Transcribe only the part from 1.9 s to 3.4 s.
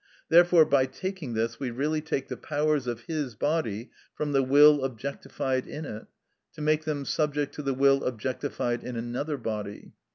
take the powers of his